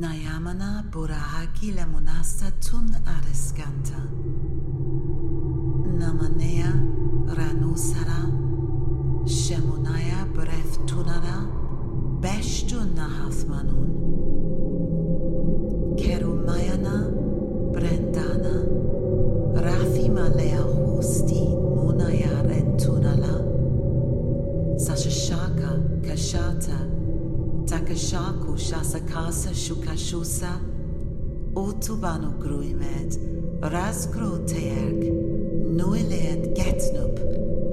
[0.00, 1.84] Nayamana Burahaki Gila
[2.62, 4.00] Tun Areskanta.
[5.98, 6.72] Namanea
[7.26, 8.20] Ranusara.
[9.26, 11.46] Shemunaya Bref Tunara
[12.22, 14.49] Beshtun Nahathmanun.
[27.90, 30.60] Takashaku Shasakasa Shukashusa
[31.54, 33.12] Otubanu Gruimed.
[33.60, 35.02] Razgro Teerk
[35.74, 37.18] Nuileed Getnup.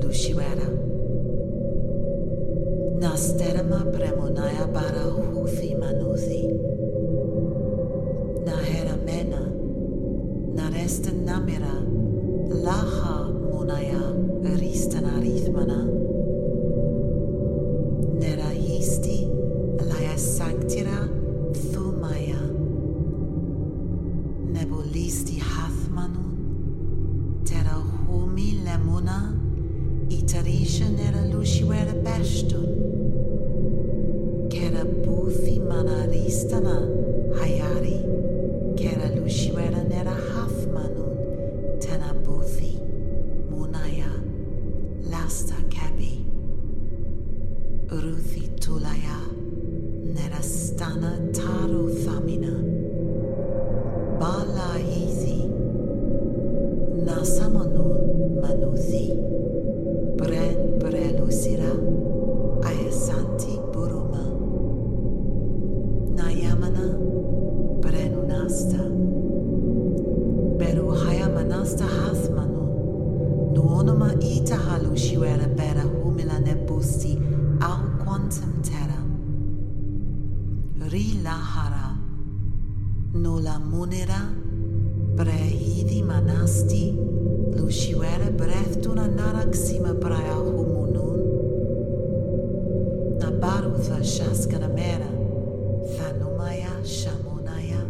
[0.00, 0.68] Lushiwera.
[3.00, 6.42] Nasterama Premonaya Bara Huthi Manuthi
[8.44, 9.42] Nahera Mena.
[10.54, 11.74] Naresta Namira
[12.50, 14.01] Laha Munaya
[28.72, 29.38] Humi Lemuna
[30.08, 32.68] Itarisha Nera Lushiwera Beshtun
[34.48, 36.88] Kera Buthi Manaristana
[37.36, 38.00] Hayari.
[38.76, 42.80] Kera Lushiwera Nera Hathmanun Tena Buthi
[43.50, 44.10] Munaya
[45.10, 46.24] Lasta Kabi
[47.88, 49.20] Ruthi Tulaya
[50.14, 51.61] Nerastana Thamina
[73.82, 77.18] Nuonoma ita halu shiwera bera humila nebusti
[77.60, 79.02] au quantum terra.
[80.88, 81.98] Rilahara
[83.12, 84.20] Nula munera.
[85.16, 86.94] Brehidi manasti.
[87.56, 91.18] Lushiwera brehtuna naraksima braya humunun.
[93.18, 95.10] Nabarutha shaskana mera.
[95.96, 97.82] Thanumaya shamunaya.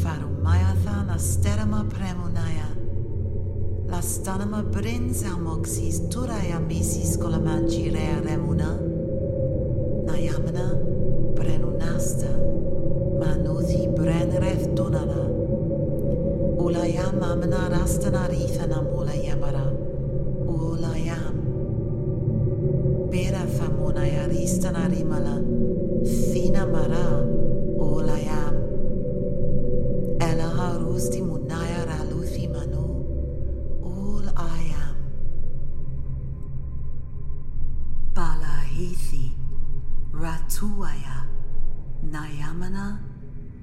[0.00, 2.83] Farumaya thana sterama premunaya
[4.04, 8.70] astanama brensamoxis turayamesis colamanci rea remuna,
[10.06, 10.66] nayamana
[11.36, 12.32] brenunasta,
[13.20, 15.22] manuthi brenreth donana,
[16.64, 19.66] ulayam Amana rastana Rithana Mula Yamara
[20.52, 21.36] ulayam,
[23.10, 25.36] Bera Famuna Yaristana rimala,
[26.04, 27.06] thinamara,
[40.44, 41.24] Ratuaya
[42.04, 43.00] Nayamana.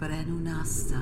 [0.00, 0.98] Brenunasta